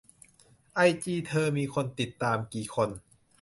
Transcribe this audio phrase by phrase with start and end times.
[0.75, 2.89] ไอจีเธอมีคนติดตามกี่คน